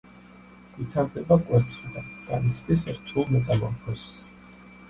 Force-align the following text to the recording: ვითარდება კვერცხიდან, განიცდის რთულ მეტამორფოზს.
ვითარდება 0.77 1.37
კვერცხიდან, 1.49 2.09
განიცდის 2.31 2.89
რთულ 2.99 3.33
მეტამორფოზს. 3.37 4.19